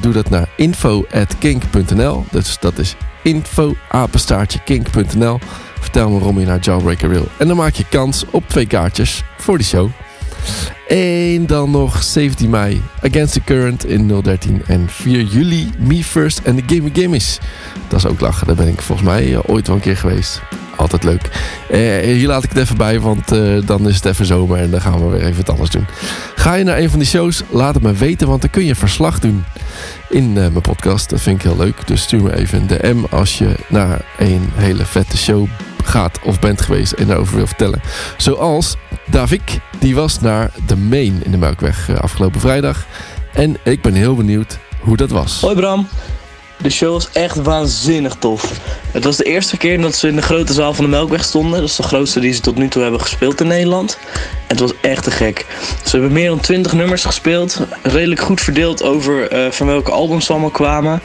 [0.02, 2.26] Doe dat naar info.kink.nl.
[2.32, 5.40] Dus dat is info.apenstaartje.kink.nl.
[5.84, 7.28] Vertel me waarom je naar Jawbreaker wil.
[7.38, 9.90] En dan maak je kans op twee kaartjes voor die show.
[10.88, 14.62] En dan nog 17 mei Against the Current in 013.
[14.68, 17.40] En 4 juli Me First en de Gimme Gimmies.
[17.88, 18.48] Dat is ook lachen.
[18.48, 20.42] Daar ben ik volgens mij eh, ooit wel een keer geweest.
[20.76, 21.30] Altijd leuk.
[21.70, 24.72] Eh, hier laat ik het even bij, want eh, dan is het even zomer en
[24.72, 25.86] dan gaan we weer even wat anders doen.
[26.36, 28.76] Ga je naar een van die shows, laat het me weten, want dan kun je
[28.76, 29.44] verslag doen
[30.10, 31.10] in eh, mijn podcast.
[31.10, 31.88] Dat vind ik heel leuk.
[31.88, 35.48] Dus stuur me even een DM als je naar een hele vette show
[35.86, 37.82] gaat of bent geweest en daarover wil vertellen.
[38.18, 38.76] Zoals
[39.06, 42.86] Davik, die was naar de Main in de Melkweg eh, afgelopen vrijdag.
[43.34, 45.42] En ik ben heel benieuwd hoe dat was.
[45.42, 45.88] Hoi Bram.
[46.64, 48.52] De show was echt waanzinnig tof.
[48.92, 51.60] Het was de eerste keer dat ze in de grote zaal van de Melkweg stonden.
[51.60, 53.98] Dat is de grootste die ze tot nu toe hebben gespeeld in Nederland.
[54.14, 55.46] En het was echt te gek.
[55.84, 57.60] Ze hebben meer dan 20 nummers gespeeld.
[57.82, 61.02] Redelijk goed verdeeld over eh, van welke albums ze allemaal kwamen.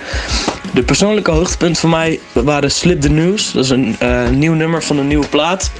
[0.72, 3.52] De persoonlijke hoogtepunten voor mij waren Slip the News.
[3.52, 5.70] Dat is een eh, nieuw nummer van een nieuwe plaat.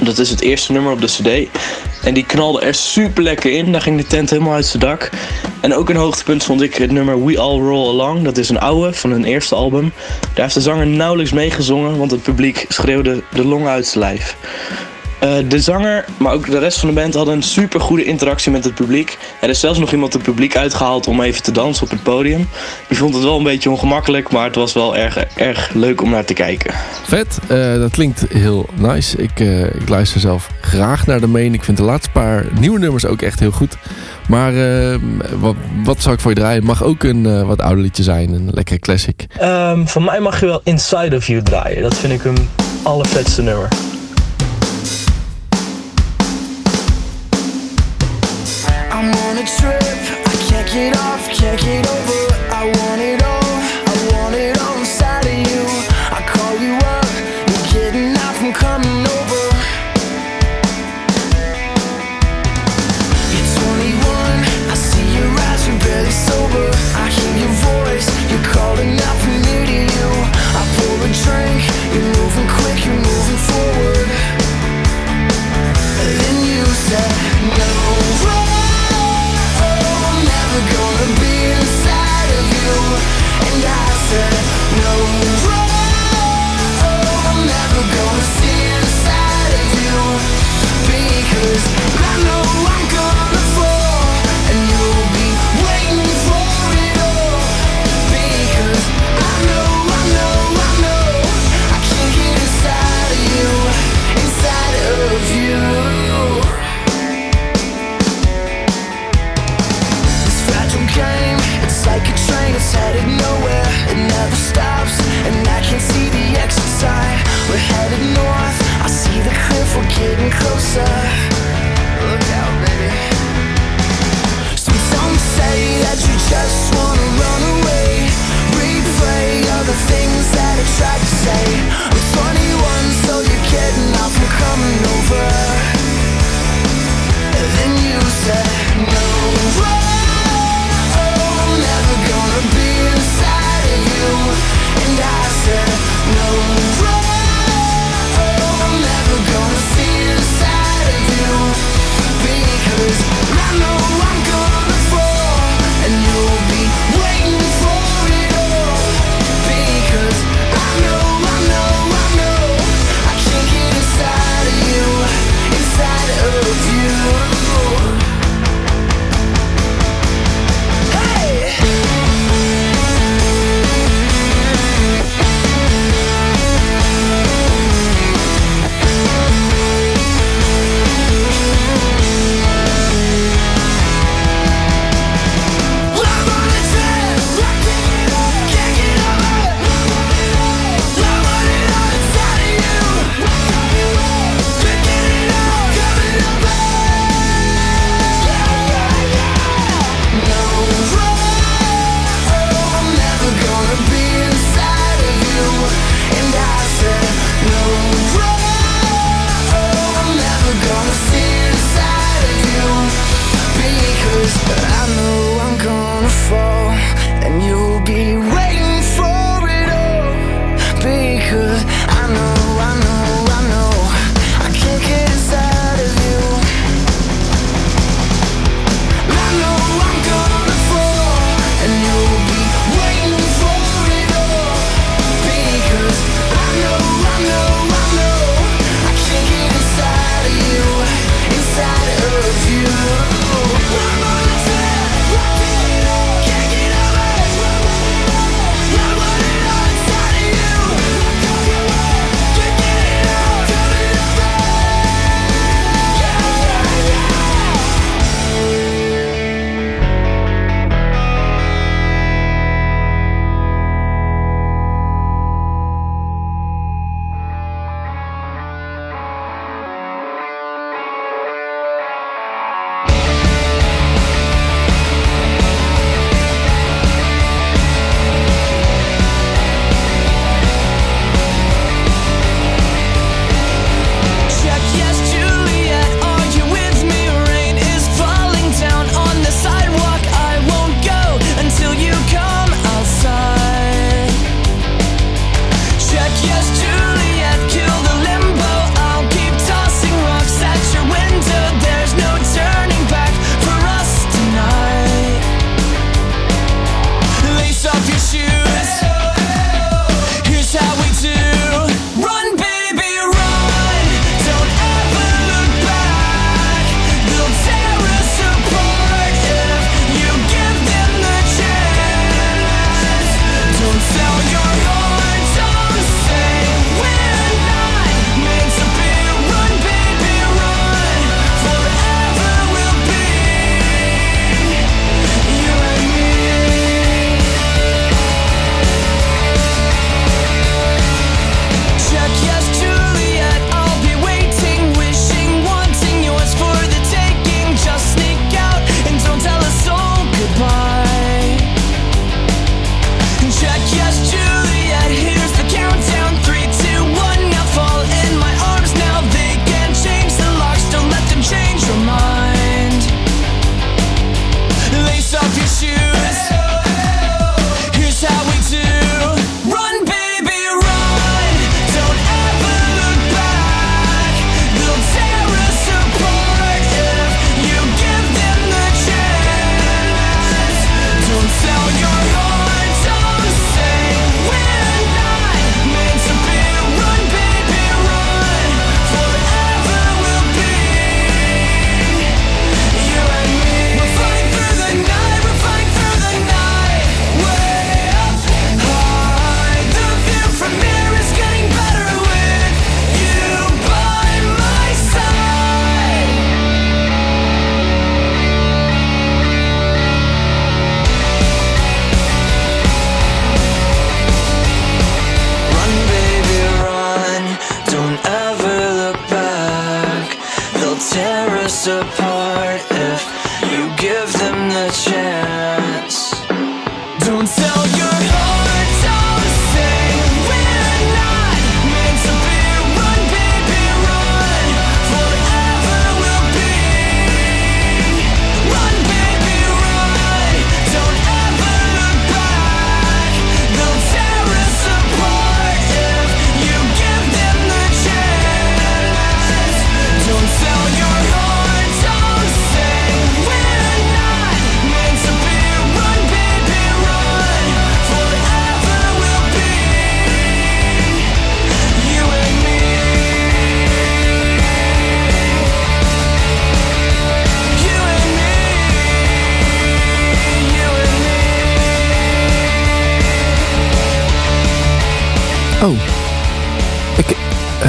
[0.00, 1.58] Dat is het eerste nummer op de CD.
[2.04, 3.72] En die knalde er super lekker in.
[3.72, 5.10] Daar ging de tent helemaal uit zijn dak.
[5.60, 8.22] En ook een hoogtepunt vond ik het nummer We All Roll Along.
[8.22, 9.92] Dat is een oude van hun eerste album.
[10.20, 14.36] Daar heeft de zanger nauwelijks meegezongen, want het publiek schreeuwde de long uit zijn lijf.
[15.18, 18.52] Eh, de zanger, maar ook de rest van de band hadden een super goede interactie
[18.52, 19.18] met het publiek.
[19.40, 22.48] Er is zelfs nog iemand het publiek uitgehaald om even te dansen op het podium.
[22.88, 26.10] Die vond het wel een beetje ongemakkelijk, maar het was wel erg, erg leuk om
[26.10, 26.74] naar te kijken.
[27.02, 29.16] Vet, eh, dat klinkt heel nice.
[29.16, 31.54] Ik, eh, ik luister zelf graag naar de main.
[31.54, 33.76] Ik vind de laatste paar nieuwe nummers ook echt heel goed.
[34.28, 34.98] Maar eh,
[35.38, 35.54] wat,
[35.84, 36.56] wat zou ik voor je draaien?
[36.56, 38.32] Het mag ook een eh, wat ouder liedje zijn.
[38.32, 39.26] Een lekkere classic.
[39.38, 41.82] Ehm, van mij mag je wel Inside of You draaien.
[41.82, 42.48] Dat vind ik een
[42.82, 43.68] allervetste nummer.
[48.96, 49.76] I'm on a trip,
[50.26, 52.34] I can't get off, can't get over.
[52.50, 53.25] I want it all,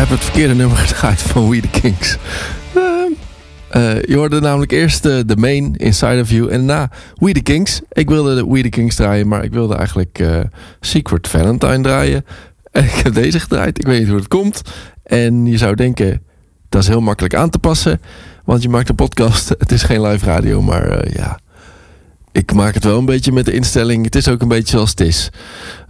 [0.07, 2.17] heb het verkeerde nummer gedraaid van We The Kings.
[2.75, 3.11] Ehm,
[3.69, 7.41] eh, je hoorde namelijk eerst eh, de main Inside of You en daarna We The
[7.41, 7.81] Kings.
[7.91, 10.39] Ik wilde de We The Kings draaien, maar ik wilde eigenlijk eh,
[10.79, 12.25] Secret Valentine draaien.
[12.71, 13.79] En ik heb deze gedraaid.
[13.79, 14.61] Ik weet niet hoe het komt.
[15.03, 16.21] En je zou denken,
[16.69, 18.01] dat is heel makkelijk aan te passen.
[18.43, 19.49] Want je maakt een podcast.
[19.59, 21.39] Het is geen live radio, maar eh, ja...
[22.31, 24.05] Ik maak het wel een beetje met de instelling.
[24.05, 25.29] Het is ook een beetje zoals het is.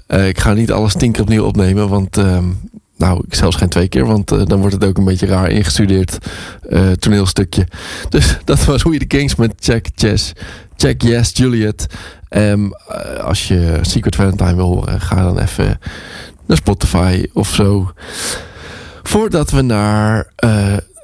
[0.07, 2.45] Eh, ik ga niet alles tien keer opnieuw opnemen, want ehm,
[2.97, 5.49] nou, ik zelfs geen twee keer, want eh, dan wordt het ook een beetje raar
[5.49, 6.17] ingestudeerd
[6.69, 7.67] eh, toneelstukje.
[8.09, 10.33] Dus dat was hoe je de Kings met Check Chess,
[10.75, 11.87] Check Yes Juliet.
[12.29, 15.79] Ehm, eh, als je Secret Valentine wil horen, ga dan even
[16.45, 17.91] naar Spotify of zo.
[19.03, 20.31] Voordat we naar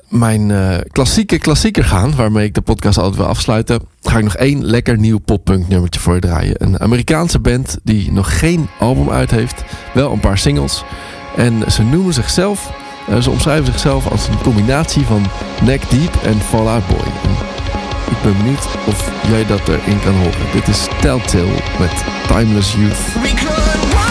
[0.10, 0.52] mijn
[0.92, 4.98] klassieke klassieker gaan, waarmee ik de podcast altijd wil afsluiten, ga ik nog één lekker
[4.98, 6.64] nieuw poppunk nummertje voor je draaien.
[6.64, 9.64] Een Amerikaanse band die nog geen album uit heeft,
[9.94, 10.84] wel een paar singles.
[11.36, 12.72] En ze noemen zichzelf,
[13.08, 15.26] eh, ze omschrijven zichzelf als een combinatie van
[15.62, 17.08] Neck Deep en Fall Out Boy.
[18.10, 20.52] Ik ben benieuwd of jij dat erin kan horen.
[20.52, 24.03] Dit is Telltale met Timeless Youth.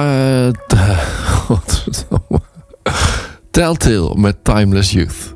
[3.51, 5.33] Telltale met Timeless Youth.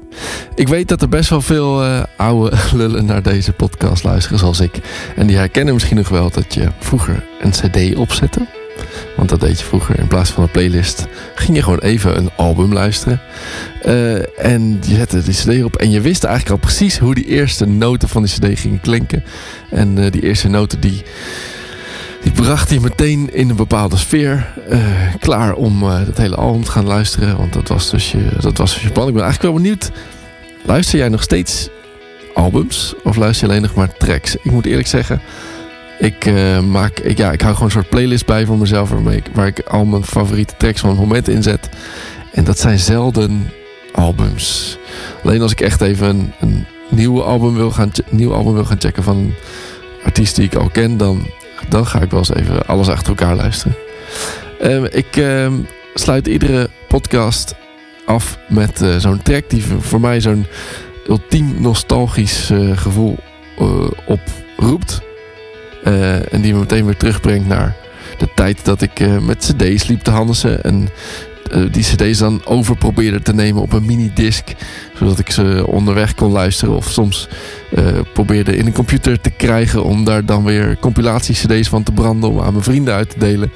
[0.55, 4.59] Ik weet dat er best wel veel uh, oude lullen naar deze podcast luisteren zoals
[4.59, 4.79] ik.
[5.15, 8.47] En die herkennen misschien nog wel dat je vroeger een cd opzette.
[9.15, 9.99] Want dat deed je vroeger.
[9.99, 13.21] In plaats van een playlist ging je gewoon even een album luisteren.
[13.81, 15.75] Eh, en je zette die cd op.
[15.75, 19.23] En je wist eigenlijk al precies hoe die eerste noten van die cd gingen klinken.
[19.69, 21.03] En eh, die eerste noten die
[22.25, 24.53] die bracht je meteen in een bepaalde sfeer.
[24.69, 24.79] eh,
[25.19, 27.37] klaar om eh, het hele album te gaan luisteren.
[27.37, 29.07] Want dat was dus je, dat was dus je plan.
[29.07, 29.91] Ik ben eigenlijk wel benieuwd.
[30.63, 31.69] Luister jij nog steeds
[32.33, 32.93] albums?
[33.03, 34.35] Of luister je alleen nog maar tracks?
[34.35, 35.21] Ik moet eerlijk zeggen.
[35.99, 38.89] Ik, eh, maak, ik, ja, ik hou gewoon een soort playlist bij voor mezelf.
[38.89, 41.69] Waarmee ik, waar ik al mijn favoriete tracks van het moment in zet.
[42.31, 43.49] En dat zijn zelden
[43.91, 44.77] albums.
[45.23, 46.65] Alleen als ik echt even een,
[47.21, 49.33] album wil gaan, nieuw album wil gaan checken van een
[50.03, 51.27] artiest die ik al ken, dan,
[51.69, 53.75] dan ga ik wel eens even alles achter elkaar luisteren.
[54.59, 55.53] Ehm, ik ehm,
[55.93, 57.55] sluit iedere podcast
[58.05, 60.45] af met eh, zo'n track die voor- mij zo'n
[61.07, 63.17] ultiem nostalgisch eh, gevoel
[63.57, 65.01] eh, oproept.
[66.31, 67.75] En die me meteen weer terugbrengt naar
[68.17, 70.63] de tijd dat ik met cd's liep te handelen.
[70.63, 70.89] En
[71.51, 74.43] eh, die cd's dan over probeerde te nemen op een minidisc.
[74.97, 76.75] Zodat ik ze onderweg kon luisteren.
[76.75, 77.27] Of soms
[77.71, 82.29] eh, probeerde in een computer te krijgen om daar dan weer compilatie-cd's van te branden
[82.29, 83.51] om aan mijn vrienden uit te delen.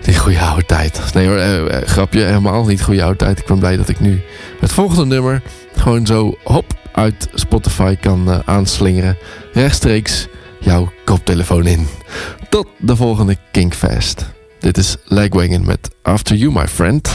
[0.00, 1.00] Die goede oude tijd.
[1.14, 3.38] Nee hoor, eh, grapje, helemaal niet goede oude tijd.
[3.38, 4.20] Ik ben blij dat ik nu
[4.60, 5.42] het volgende nummer
[5.76, 9.16] gewoon zo hop uit Spotify kan aanslingeren.
[9.52, 10.28] Rechtstreeks
[10.60, 11.86] jouw koptelefoon in.
[12.48, 14.39] Tot de volgende Kinkfest.
[14.60, 17.10] Dit is Legwagon met After You My Friend.